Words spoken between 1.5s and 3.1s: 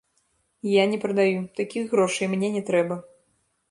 такіх грошай мне не трэба.